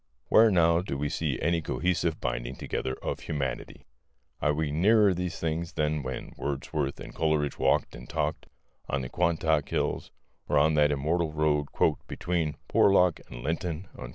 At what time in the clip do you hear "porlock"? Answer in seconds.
12.67-13.19